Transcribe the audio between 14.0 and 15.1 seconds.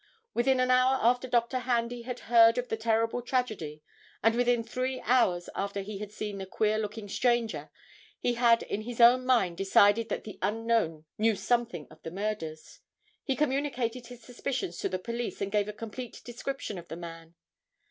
his suspicions to the